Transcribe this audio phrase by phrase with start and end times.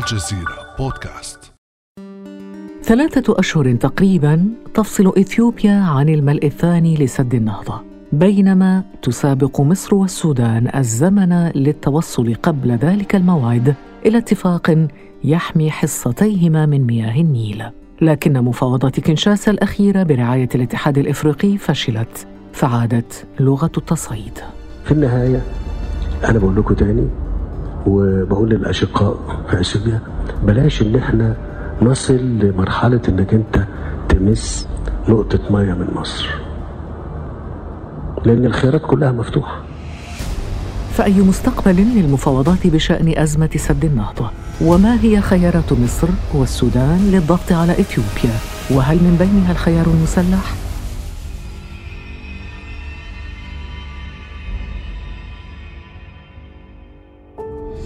[0.00, 1.52] الجزيرة بودكاست.
[2.82, 7.80] ثلاثة أشهر تقريبا تفصل إثيوبيا عن الملء الثاني لسد النهضة
[8.12, 13.74] بينما تسابق مصر والسودان الزمن للتوصل قبل ذلك الموعد
[14.06, 14.86] إلى اتفاق
[15.24, 17.64] يحمي حصتيهما من مياه النيل.
[18.02, 24.38] لكن مفاوضات كنشاسا الأخيرة برعاية الاتحاد الإفريقي فشلت فعادت لغة التصعيد.
[24.84, 25.42] في النهاية
[26.24, 27.08] أنا بقول لكم تاني
[27.86, 29.16] وبقول للأشقاء
[29.50, 30.00] في أثيوبيا
[30.42, 31.36] بلاش إن إحنا
[31.82, 33.64] نصل لمرحلة إنك أنت
[34.08, 34.68] تمس
[35.08, 36.28] نقطة مية من مصر
[38.24, 39.60] لأن الخيارات كلها مفتوحة
[40.92, 48.38] فأي مستقبل للمفاوضات بشأن أزمة سد النهضة؟ وما هي خيارات مصر والسودان للضغط على إثيوبيا؟
[48.70, 50.54] وهل من بينها الخيار المسلح؟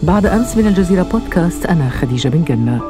[0.06, 2.80] بعد أمس من الجزيرة بودكاست أنا خديجة بن جنة.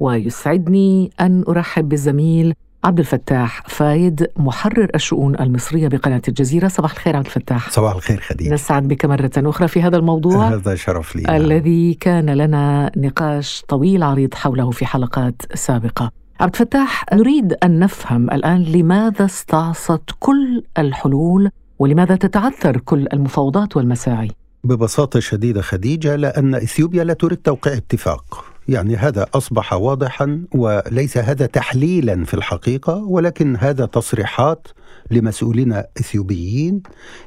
[0.00, 6.68] ويسعدني أن أرحب بالزميل عبد الفتاح فايد محرر الشؤون المصرية بقناة الجزيرة.
[6.68, 7.70] صباح الخير عبد الفتاح.
[7.70, 8.54] صباح الخير خديجة.
[8.54, 10.48] نسعد بك مرة أخرى في هذا الموضوع.
[10.48, 11.36] هذا شرف لي.
[11.36, 16.21] الذي كان لنا نقاش طويل عريض حوله في حلقات سابقة.
[16.42, 24.30] عبد الفتاح نريد أن نفهم الآن لماذا استعصت كل الحلول ولماذا تتعثر كل المفاوضات والمساعي.
[24.64, 28.44] ببساطة شديدة خديجة لأن إثيوبيا لا تريد توقيع اتفاق.
[28.68, 34.68] يعني هذا أصبح واضحا وليس هذا تحليلا في الحقيقة ولكن هذا تصريحات
[35.10, 36.82] لمسؤولين إثيوبيين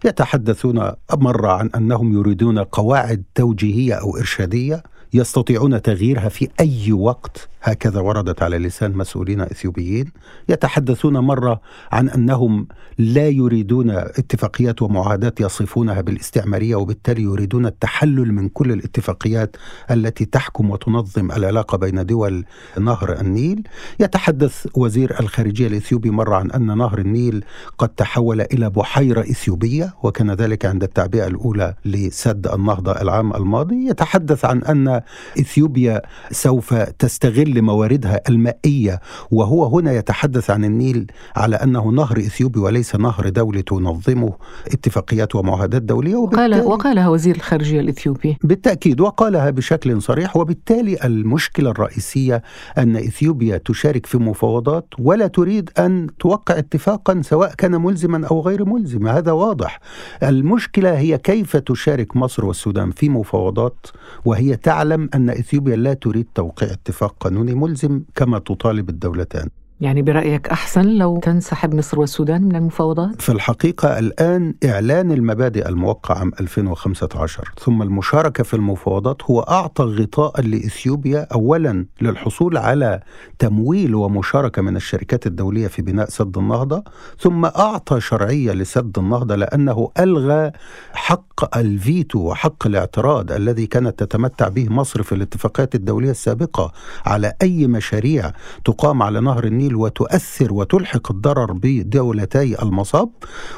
[0.05, 7.49] يتحدثون مرة عن أنهم يريدون قواعد توجيهية أو إرشادية يستطيعون تغييرها في أي وقت.
[7.65, 10.11] هكذا وردت على لسان مسؤولين إثيوبيين
[10.49, 18.71] يتحدثون مرة عن أنهم لا يريدون اتفاقيات ومعاهدات يصفونها بالاستعمارية وبالتالي يريدون التحلل من كل
[18.71, 19.55] الاتفاقيات
[19.91, 22.45] التي تحكم وتنظم العلاقة بين دول
[22.79, 23.63] نهر النيل.
[23.99, 27.45] يتحدث وزير الخارجية الإثيوبي مرة عن أن نهر النيل
[27.77, 33.87] قد تحول إلى بحيرة إثيوبية وكان ذلك عند التعبئة الأولى لسد النهضة العام الماضي.
[33.89, 35.01] يتحدث عن أن
[35.39, 38.99] إثيوبيا سوف تستغل لمواردها المائية.
[39.31, 44.33] وهو هنا يتحدث عن النيل على أنه نهر إثيوبي وليس نهر دولي تنظمه.
[44.67, 48.37] اتفاقيات ومعاهدات دولية وقال وقالها وزير الخارجية الإثيوبي.
[48.43, 50.37] بالتأكيد وقالها بشكل صريح.
[50.37, 52.43] وبالتالي المشكلة الرئيسية
[52.77, 58.65] أن إثيوبيا تشارك في مفاوضات ولا تريد أن توقع اتفاقا سواء كان ملزما أو غير
[58.65, 59.07] ملزم.
[59.07, 59.79] هذا واضح.
[60.23, 63.87] المشكلة هي كيف تشارك مصر والسودان في مفاوضات.
[64.25, 67.44] وهي تعلم أن إثيوبيا لا تريد توقيع اتفاق قانوني.
[67.45, 69.49] قانوني ملزم كما تطالب الدولتان.
[69.85, 76.19] يعني برأيك أحسن لو تنسحب مصر والسودان من المفاوضات؟ في الحقيقة الآن إعلان المبادئ الموقع
[76.19, 82.99] عام 2015 ثم المشاركة في المفاوضات هو أعطى غطاء لإثيوبيا أولا للحصول على
[83.39, 86.83] تمويل ومشاركة من الشركات الدولية في بناء سد النهضة
[87.19, 90.51] ثم أعطى شرعية لسد النهضة لأنه ألغى
[90.93, 96.71] حق الفيتو وحق الاعتراض الذي كانت تتمتع به مصر في الاتفاقات الدولية السابقة
[97.05, 98.31] على أي مشاريع
[98.65, 103.09] تقام على نهر النيل وتؤثر وتلحق الضرر بدولتي المصاب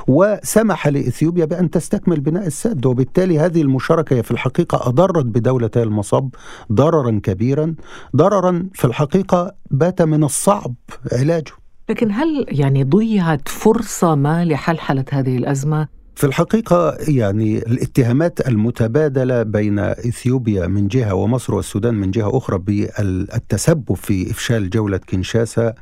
[0.07, 2.85] وسمح لإثيوبيا بأن تستكمل بناء السد.
[2.85, 6.29] وبالتالي هذه المشاركة هي في الحقيقة أضرت بدولتي المصاب
[6.71, 7.75] ضررا كبيرا
[8.15, 10.73] ضررا في الحقيقة بات من الصعب
[11.11, 11.51] علاجه.
[11.89, 19.79] لكن هل يعني ضيعت فرصة ما لحلحلة هذه الأزمة؟ في الحقيقة يعني الاتهامات المتبادلة بين
[19.79, 25.73] إثيوبيا من جهة ومصر والسودان من جهة أخرى بالتسبب في إفشال جولة كينشاسا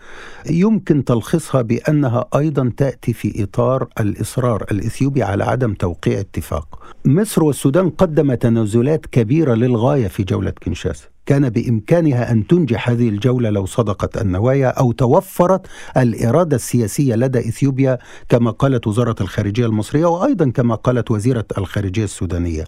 [0.50, 6.84] يمكن تلخيصها بأنها أيضا تأتي في إطار الإصرار الإثيوبي على عدم توقيع اتفاق.
[7.06, 11.15] مصر والسودان قدم تنازلات كبيرة للغاية في جولة كينشاسا.
[11.26, 17.98] كان بإمكانها أن تنجح هذه الجولة لو صدقت النوايا أو توفرت الإرادة السياسية لدى إثيوبيا
[18.30, 22.64] كما قالت وزارة الخارجية المصرية وأيضا كما قالت وزيرة الخارجية السودانية.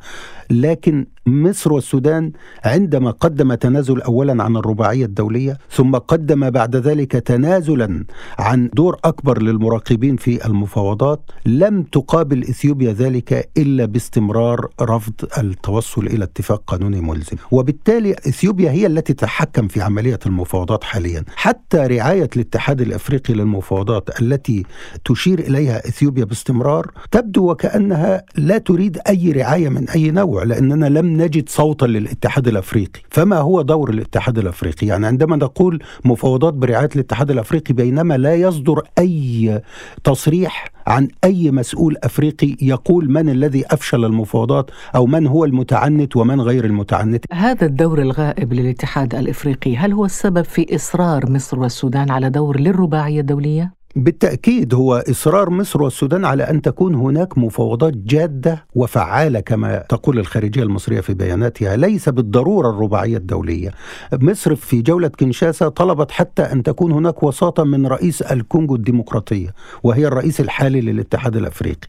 [0.49, 2.31] لكن مصر والسودان
[2.65, 8.05] عندما قدم تنازل اولا عن الرباعية الدولية ثم قدم بعد ذلك تنازلا
[8.39, 16.23] عن دور أكبر للمراقبين في المفاوضات لم تقابل إثيوبيا ذلك إلا باستمرار رفض التوصل إلى
[16.23, 17.37] اتفاق قانوني ملزم.
[17.51, 21.23] وبالتالي إثيوبيا هي التي تتحكم في عملية المفاوضات حاليا.
[21.35, 24.65] حتى رعاية الاتحاد الأفريقي للمفاوضات التي
[25.05, 31.16] تشير إليها إثيوبيا باستمرار تبدو وكأنها لا تريد أي رعاية من أي نوع لأننا لم
[31.17, 37.31] نجد صوتا للاتحاد الأفريقي، فما هو دور الاتحاد الأفريقي؟ يعني عندما نقول مفاوضات برعاية الاتحاد
[37.31, 39.61] الأفريقي بينما لا يصدر أي
[40.03, 46.41] تصريح عن أي مسؤول أفريقي يقول من الذي أفشل المفاوضات أو من هو المتعنت ومن
[46.41, 47.25] غير المتعنت.
[47.33, 53.19] هذا الدور الغائب للاتحاد الإفريقي هل هو السبب في إصرار مصر والسودان على دور للرباعية
[53.19, 60.19] الدولية؟ بالتأكيد هو إصرار مصر والسودان على أن تكون هناك مفاوضات جادة وفعالة كما تقول
[60.19, 63.71] الخارجية المصرية في بياناتها ليس بالضرورة الرباعية الدولية.
[64.13, 69.53] مصر في جولة كنشاسا طلبت حتى أن تكون هناك وساطة من رئيس الكونغو الديمقراطية
[69.83, 71.87] وهي الرئيس الحالي للاتحاد الأفريقي.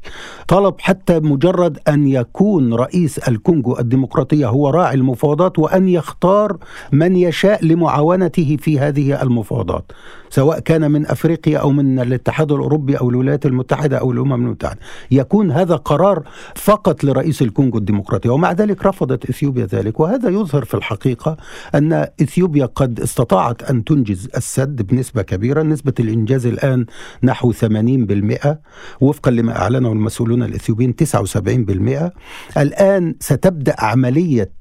[0.49, 6.57] طلب حتى مجرد أن يكون رئيس الكونغو الديمقراطية هو راعي المفاوضات وأن يختار
[6.93, 9.93] من يشاء لمعاونته في هذه المفاوضات.
[10.31, 14.79] سواء كان من أفريقيا أو من الاتحاد الأوروبي أو الولايات المتحدة أو الأمم المتحدة.
[15.11, 16.23] يكون هذا قرار
[16.55, 20.01] فقط لرئيس الكونغو الديمقراطيه ومع ذلك رفضت إثيوبيا ذلك.
[20.01, 21.37] وهذا يظهر في الحقيقة
[21.75, 21.93] أن
[22.23, 25.63] إثيوبيا قد استطاعت أن تنجز السد بنسبة كبيرة.
[25.63, 26.87] نسبة الإنجاز الآن
[27.23, 28.61] نحو 80%
[29.01, 32.13] وفقا لما أعلنه المسؤولون الإثيوبيين 79%
[32.57, 34.53] الآن ستبدأ عملية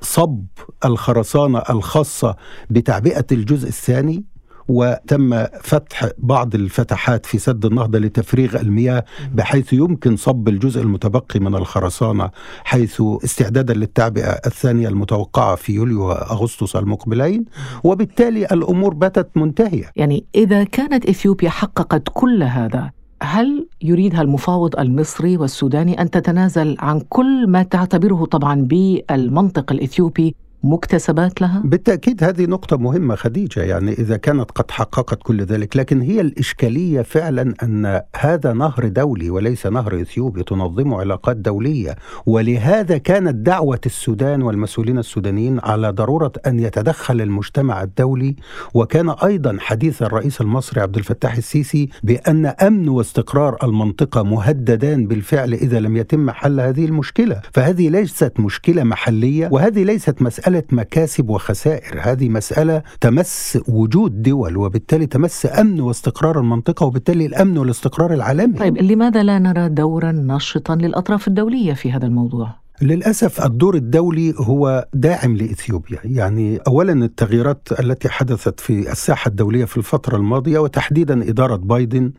[0.00, 0.44] صب
[0.84, 2.36] الخرسانة الخاصة
[2.70, 4.24] بتعبئة الجزء الثاني.
[4.70, 11.54] وتم فتح بعض الفتحات في سد النهضة لتفريغ المياه بحيث يمكن صب الجزء المتبقي من
[11.54, 12.30] الخرسانة
[12.64, 17.44] حيث استعدادا للتعبئة الثانية المتوقعة في يوليو وأغسطس المقبلين.
[17.84, 19.90] وبالتالي الأمور باتت منتهية.
[19.96, 22.90] يعني إذا كانت إثيوبيا حققت كل هذا
[23.22, 31.40] هل يريدها المفاوض المصري والسوداني أن تتنازل عن كل ما تعتبره طبعا بالمنطق الإثيوبي مكتسبات
[31.40, 36.20] لها؟ بالتأكيد هذه نقطة مهمة خديجة يعني إذا كانت قد حققت كل ذلك لكن هي
[36.20, 41.96] الإشكالية فعلا أن هذا نهر دولي وليس نهر إثيوبي تنظم علاقات دولية
[42.26, 48.36] ولهذا كانت دعوة السودان والمسؤولين السودانيين على ضرورة أن يتدخل المجتمع الدولي
[48.74, 55.80] وكان أيضا حديث الرئيس المصري عبد الفتاح السيسي بأن أمن واستقرار المنطقة مهددان بالفعل إذا
[55.80, 62.00] لم يتم حل هذه المشكلة فهذه ليست مشكلة محلية وهذه ليست مسألة مسألة مكاسب وخسائر.
[62.00, 68.58] هذه مسألة تمس وجود دول وبالتالي تمس أمن واستقرار المنطقة وبالتالي الأمن والاستقرار العالمي.
[68.58, 74.88] طيب لماذا لا نرى دورا نشطا للأطراف الدولية في هذا الموضوع؟ للأسف الدور الدولي هو
[74.94, 75.98] داعم لإثيوبيا.
[76.04, 82.12] يعني أولا التغييرات التي حدثت في الساحة الدولية في الفترة الماضية وتحديدا إدارة بايدن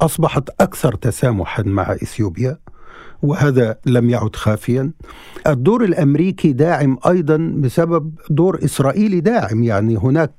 [0.00, 2.58] أصبحت أكثر تسامحا مع إثيوبيا.
[3.22, 4.90] وهذا لم يعد خافيا.
[5.46, 10.32] الدور الأمريكي داعم أيضا بسبب دور إسرائيلي داعم يعني هناك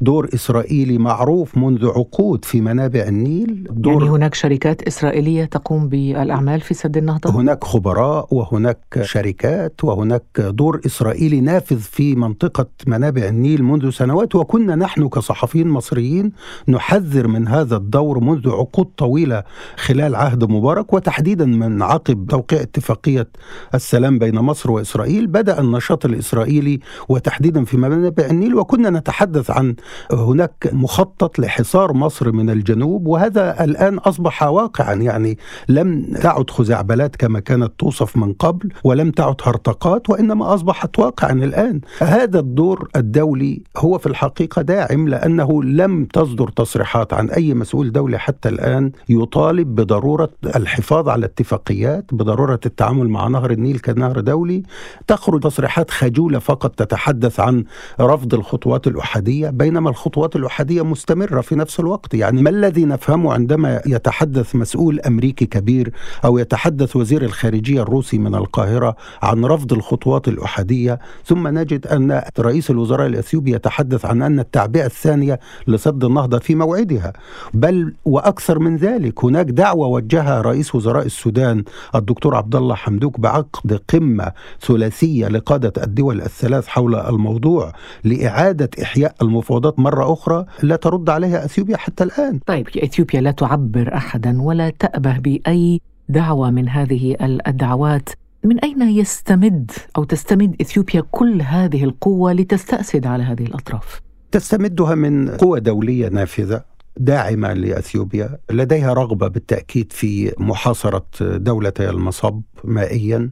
[0.00, 3.68] دور إسرائيلي معروف منذ عقود في منابع النيل.
[3.70, 10.40] دور يعني هناك شركات إسرائيلية تقوم بالأعمال في سد النهضة؟ هناك خبراء وهناك شركات وهناك
[10.40, 14.34] دور إسرائيلي نافذ في منطقة منابع النيل منذ سنوات.
[14.34, 16.32] وكنا نحن كصحفيين مصريين
[16.68, 19.42] نحذر من هذا الدور منذ عقود طويلة
[19.76, 23.28] خلال عهد مبارك وتحديدا من عقب توقيع اتفاقية
[23.74, 29.74] السلام بين مصر وإسرائيل بدأ النشاط الإسرائيلي وتحديدا في منابع النيل وكنا نتحدث عن
[30.12, 35.38] هناك مخطط لحصار مصر من الجنوب وهذا الآن أصبح واقعا يعني
[35.68, 41.80] لم تعد خزعبلات كما كانت توصف من قبل ولم تعد هرطقات وإنما أصبحت واقعا الآن.
[41.98, 48.18] هذا الدور الدولي هو في الحقيقة داعم لأنه لم تصدر تصريحات عن أي مسؤول دولي
[48.18, 51.73] حتى الآن يطالب بضرورة الحفاظ على اتفاقية.
[51.74, 54.62] الاتفاقيات بضرورة التعامل مع نهر النيل كنهر دولي
[55.06, 57.64] تخرج تصريحات خجولة فقط تتحدث عن
[58.00, 62.14] رفض الخطوات الأحادية بينما الخطوات الأحادية مستمرة في نفس الوقت.
[62.14, 65.92] يعني ما الذي نفهمه عندما يتحدث مسؤول أمريكي كبير
[66.24, 72.70] أو يتحدث وزير الخارجية الروسي من القاهرة عن رفض الخطوات الأحادية؟ ثم نجد أن رئيس
[72.70, 77.12] الوزراء الإثيوبي يتحدث عن أن التعبئة الثانية لسد النهضة في موعدها.
[77.54, 81.63] بل وأكثر من ذلك هناك دعوة وجهها رئيس وزراء السودان
[81.94, 87.72] الدكتور عبد الله حمدوك بعقد قمة ثلاثية لقادة الدول الثلاث حول الموضوع
[88.04, 92.40] لإعادة إحياء المفاوضات مرة أخرى لا ترد عليها إثيوبيا حتى الآن.
[92.46, 97.16] طيب إثيوبيا لا تعبر احدا ولا تأبه بأي دعوة من هذه
[97.46, 98.08] الدعوات
[98.44, 105.28] من أين يستمد أو تستمد إثيوبيا كل هذه القوة لتستأسد على هذه الأطراف؟ تستمدها من
[105.28, 113.30] قوى دولية نافذة داعمة لأثيوبيا لديها رغبة بالتأكيد في محاصرة دولتي المصب مائيا.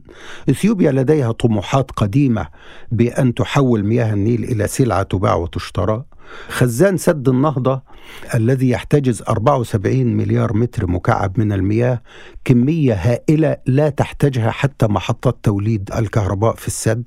[0.49, 2.47] إثيوبيا لديها طموحات قديمة
[2.91, 6.03] بأن تحول مياه النيل إلى سلعة تباع وتشترى.
[6.49, 7.81] خزان سد النهضة
[8.35, 12.01] الذي يحتجز 74 مليار متر مكعب من المياه
[12.45, 17.03] كمية هائلة لا تحتاجها حتى محطات توليد الكهرباء في السد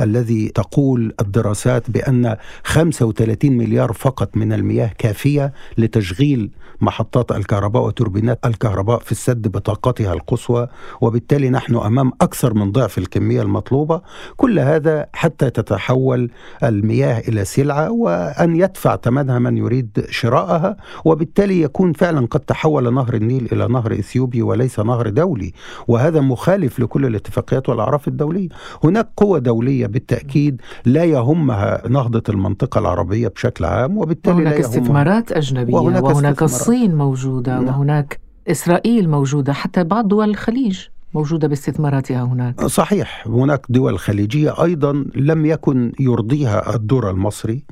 [0.00, 8.98] الذي تقول الدراسات بأن 35 مليار فقط من المياه كافية لتشغيل محطات الكهرباء وتوربينات الكهرباء
[8.98, 10.68] في السد بطاقتها القصوى
[11.00, 14.02] وبالتالي نحن أمام أكثر من ضعف الكمية المطلوبة.
[14.36, 16.30] كل هذا حتى تتحول
[16.62, 23.14] المياه إلى سلعة وأن يدفع ثمنها من يريد شراءها وبالتالي يكون فعلا قد تحول نهر
[23.14, 25.52] النيل إلى نهر إثيوبي وليس نهر دولي
[25.88, 28.48] وهذا مخالف لكل الاتفاقيات والأعراف الدولية
[28.84, 35.32] هناك قوى دولية بالتأكيد لا يهمها نهضة المنطقة العربية بشكل عام وبالتالي وهناك لا استثمارات
[35.32, 36.42] أجنبية وهناك وهناك استثمارات.
[36.42, 37.66] الصين موجودة نعم.
[37.66, 40.80] وهناك إسرائيل موجودة حتى بعض دول الخليج
[41.14, 42.66] موجودة باستثماراتها هناك.
[42.66, 47.64] صحيح هناك دول خليجية أيضا لم يكن يرضيها الدور المصري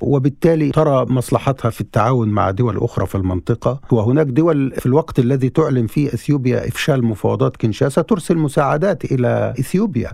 [0.00, 3.80] وبالتالي ترى مصلحتها في التعاون مع دول أخرى في المنطقة.
[3.90, 10.10] وهناك دول في الوقت الذي تعلن فيه إثيوبيا إفشال مفاوضات كينشاسا ترسل مساعدات إلى إثيوبيا.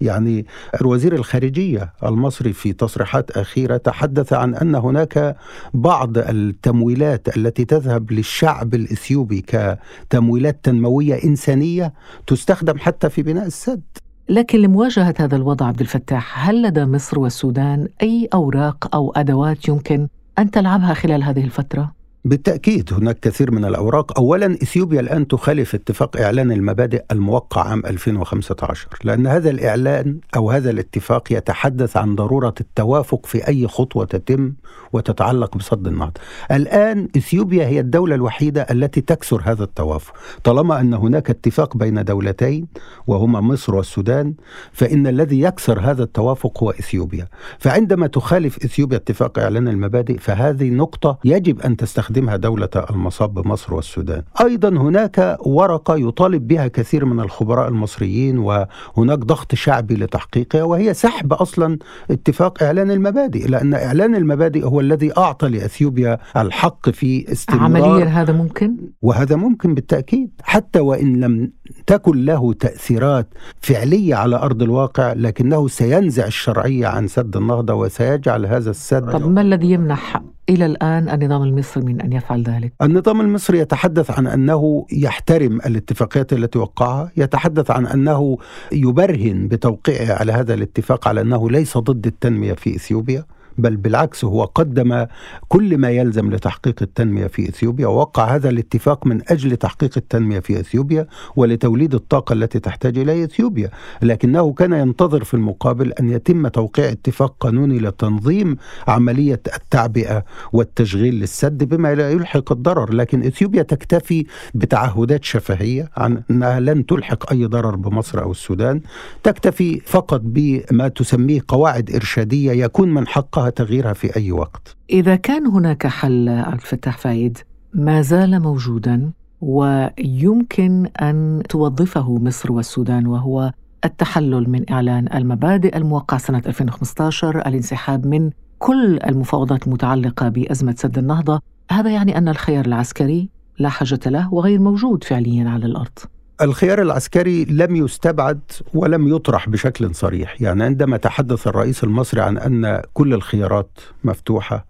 [0.00, 0.46] يعني
[0.84, 5.36] وزير الخارجية المصري في تصريحات أخيرة تحدث عن أن هناك
[5.74, 11.92] بعض التمويلات التي تذهب للشعب الإثيوبي كتمويلات تنموية إنسانية
[12.26, 13.82] تستخدم حتى في بناء السد.
[14.28, 20.08] لكن لمواجهة هذا الوضع عبد الفتاح هل لدى مصر والسودان أي أوراق أو أدوات يمكن
[20.38, 21.95] أن تلعبها خلال هذه الفترة؟
[22.26, 24.18] بالتأكيد هناك كثير من الأوراق.
[24.18, 30.70] أولا إثيوبيا الآن تخالف اتفاق إعلان المبادئ الموقع عام 2015 لأن هذا الإعلان أو هذا
[30.70, 34.52] الاتفاق يتحدث عن ضرورة التوافق في أي خطوة تتم
[34.92, 36.20] وتتعلق بصد النهضة.
[36.50, 40.14] الآن إثيوبيا هي الدولة الوحيدة التي تكسر هذا التوافق.
[40.44, 42.66] طالما أن هناك اتفاق بين دولتين
[43.06, 44.34] وهما مصر والسودان
[44.72, 47.28] فإن الذي يكسر هذا التوافق هو إثيوبيا.
[47.58, 51.76] فعندما تخالف إثيوبيا اتفاق إعلان المبادئ فهذه نقطة يجب أن
[52.16, 54.22] تستخدمها دولة المصاب بمصر والسودان.
[54.40, 61.32] أيضا هناك ورقة يطالب بها كثير من الخبراء المصريين وهناك ضغط شعبي لتحقيقها وهي سحب
[61.32, 61.78] أصلا
[62.10, 67.64] اتفاق إعلان المبادئ لأن إعلان المبادئ هو الذي أعطى لأثيوبيا الحق في استمرار.
[67.64, 71.52] عمليا هذا ممكن؟ وهذا ممكن بالتأكيد حتى وإن لم
[71.86, 73.28] تكن له تأثيرات
[73.60, 79.40] فعلية على أرض الواقع لكنه سينزع الشرعية عن سد النهضة وسيجعل هذا السد طب ما
[79.40, 84.86] الذي يمنح إلى الآن النظام المصري من أن يفعل ذلك؟ النظام المصري يتحدث عن أنه
[84.92, 88.38] يحترم الاتفاقات التي وقعها، يتحدث عن أنه
[88.72, 93.24] يبرهن بتوقيعه على هذا الاتفاق على أنه ليس ضد التنمية في إثيوبيا،
[93.58, 95.06] بل بالعكس هو قدم
[95.48, 100.60] كل ما يلزم لتحقيق التنمية في إثيوبيا ووقع هذا الاتفاق من أجل تحقيق التنمية في
[100.60, 103.70] إثيوبيا ولتوليد الطاقة التي تحتاج اليها إثيوبيا،
[104.02, 108.56] لكنه كان ينتظر في المقابل أن يتم توقيع اتفاق قانوني لتنظيم
[108.88, 116.60] عملية التعبئة والتشغيل للسد بما لا يلحق الضرر، لكن إثيوبيا تكتفي بتعهدات شفهية عن انها
[116.60, 118.80] لن تلحق أي ضرر بمصر أو السودان،
[119.22, 124.76] تكتفي فقط بما تسميه قواعد إرشادية يكون من حقها تغييرها في أي وقت.
[124.90, 127.38] إذا كان هناك حل عبد الفتاح فايد
[127.74, 129.10] ما زال موجودا
[129.40, 133.52] ويمكن أن توظفه مصر والسودان وهو
[133.84, 141.40] التحلل من إعلان المبادئ الموقع سنة 2015 الانسحاب من كل المفاوضات المتعلقة بأزمة سد النهضة
[141.70, 145.98] هذا يعني أن الخيار العسكري لا حاجة له وغير موجود فعليا على الأرض
[146.40, 148.40] الخيار العسكري لم يستبعد
[148.74, 150.42] ولم يطرح بشكل صريح.
[150.42, 153.70] يعني عندما تحدث الرئيس المصري عن أن كل الخيارات
[154.04, 154.66] مفتوحة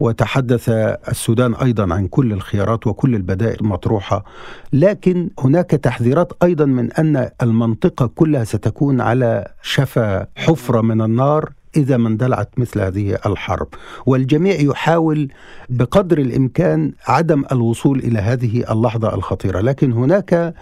[0.00, 0.68] وتحدث
[1.08, 4.24] السودان أيضا عن كل الخيارات وكل البدائل مطروحة
[4.72, 11.96] لكن هناك تحذيرات أيضا من أن المنطقة كلها ستكون على شفا حفرة من النار إذا
[11.96, 13.68] ما اندلعت مثل هذه الحرب.
[14.06, 15.28] والجميع يحاول
[15.68, 19.60] بقدر الإمكان عدم الوصول إلى هذه اللحظة الخطيرة.
[19.60, 20.54] لكن هناك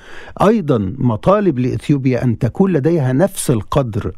[0.42, 4.12] أيضا مطالب لإثيوبيا أن تكون لديها نفس القدر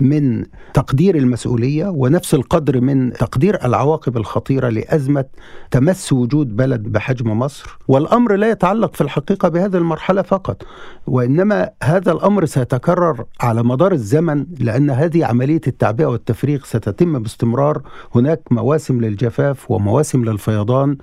[0.00, 5.24] من تقدير المسؤولية ونفس القدر من تقدير العواقب الخطيرة لأزمة
[5.70, 7.78] تمس وجود بلد بحجم مصر.
[7.88, 10.62] والأمر لا يتعلق في الحقيقة بهذه المرحلة فقط
[11.06, 17.82] وإنما هذا الأمر سيتكرر على مدار الزمن لأن هذه عملية التعبئة والتفريغ ستتم باستمرار.
[18.14, 20.96] هناك مواسم للجفاف ومواسم للفيضان.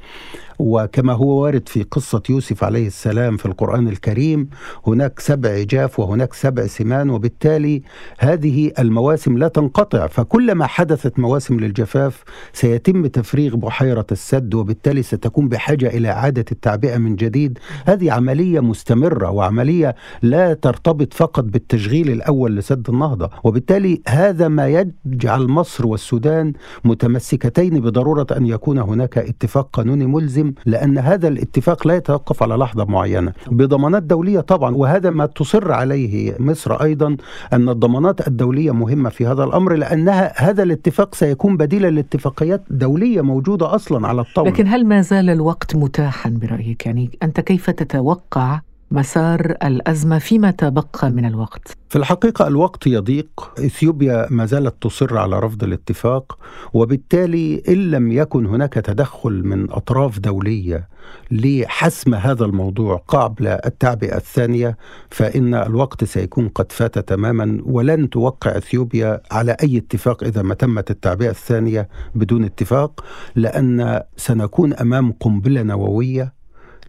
[0.62, 4.50] وكما هو وارد في قصة يوسف عليه السلام في القرآن الكريم
[4.88, 7.82] هناك سبع جاف وهناك سبع سمان وبالتالي
[8.20, 10.08] هذه المواسم لا تنقطع.
[10.08, 17.15] فكلما حدثت مواسم للجفاف سيتم تفريغ بحيرة السد وبالتالي ستكون بحاجة إلى إعادة التعبئة من
[17.15, 17.60] جديد.
[17.86, 23.30] هذه عملية مستمرة وعملية لا ترتبط فقط بالتشغيل الأول لسد النهضة.
[23.44, 26.53] وبالتالي هذا ما جعل مصر والسودان
[26.86, 32.86] متمسكتين بضرورة أن يكون هناك اتفاق قانوني ملزم لأن هذا الاتفاق لا يتوقف على لحظة
[32.86, 33.34] معينة.
[33.51, 37.17] بضمانات دولية طبعا وهذا ما تصر عليه مصر أيضا
[37.53, 43.75] أن الضمانات الدولية مهمة في هذا الأمر لأنها هذا الاتفاق سيكون بديلا لاتفاقيات دولية موجودة
[43.75, 44.51] أصلا على الطاولة.
[44.51, 51.10] لكن هل ما زال الوقت متاحا برأيك؟ يعني أنت كيف تتوقع مسار الأزمة فيما تبقى
[51.10, 51.77] من الوقت.
[51.89, 56.38] في الحقيقة الوقت يضيق إثيوبيا ما زالت تصر على رفض الاتفاق
[56.74, 60.88] وبالتالي إن لم يكن هناك تدخل من أطراف دولية
[61.31, 64.77] لحسم هذا الموضوع قبل التعبئة الثانية
[65.10, 70.91] فإن الوقت سيكون قد فات تماما ولن توقع إثيوبيا على أي اتفاق إذا ما تمت
[70.91, 73.03] التعبئة الثانية بدون اتفاق
[73.36, 76.40] لأن سنكون أمام قنبلة نووية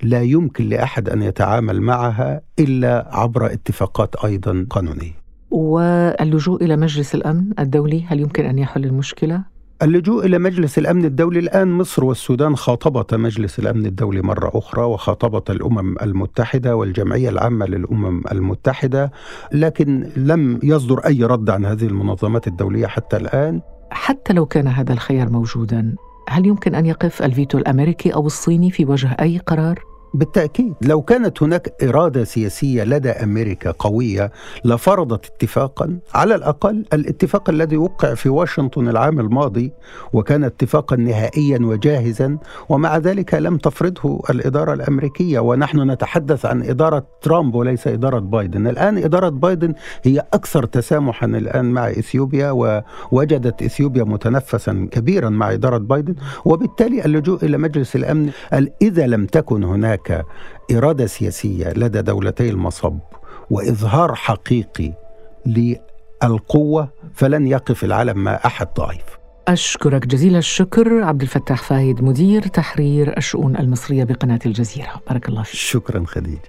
[0.02, 5.22] لا يمكن لأحد أن يتعامل معها إلا عبر اتفاقات أيضا قانونية.
[5.50, 11.38] واللجوء إلى مجلس الأمن الدولي هل يمكن أن يحل المشكلة؟ اللجوء إلى مجلس الأمن الدولي
[11.38, 18.22] الآن مصر والسودان خاطبتا مجلس الأمن الدولي مرة أخرى وخاطبتا الأمم المتحدة والجمعية العامة للأمم
[18.32, 19.12] المتحدة
[19.52, 23.60] لكن لم يصدر أي رد عن هذه المنظمات الدولية حتى الآن.
[23.90, 25.94] حتى لو كان هذا الخيار موجودا
[26.28, 31.42] هل يمكن أن يقف الفيتو الأمريكي أو الصيني في وجه أي قرار؟ بالتأكيد لو كانت
[31.42, 34.32] هناك إرادة سياسية لدى أمريكا قوية
[34.64, 39.72] لفرضت اتفاقا على الأقل الاتفاق الذي وقع في واشنطن العام الماضي
[40.12, 42.38] وكان اتفاقا نهائيا وجاهزا
[42.68, 48.66] ومع ذلك لم تفرضه الإدارة الأمريكية ونحن نتحدث عن إدارة ترامب وليس إدارة بايدن.
[48.66, 55.78] الآن إدارة بايدن هي أكثر تسامحا الآن مع إثيوبيا ووجدت إثيوبيا متنفسا كبيرا مع إدارة
[55.78, 56.14] بايدن
[56.44, 58.30] وبالتالي اللجوء إلى مجلس الأمن
[58.82, 60.26] إذا لم تكن هناك هناك
[60.72, 62.98] إرادة سياسية لدى دولتي المصب
[63.50, 64.92] وإظهار حقيقي
[65.46, 69.04] للقوة فلن يقف العالم مع أحد ضعيف.
[69.48, 75.00] أشكرك جزيل الشكر عبد الفتاح فايد مدير تحرير الشؤون المصرية بقناة الجزيرة.
[75.08, 75.54] بارك الله فيك.
[75.54, 76.42] شكرا خديجة.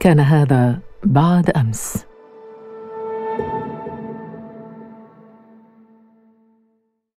[0.00, 2.04] كان هذا بعد أمس.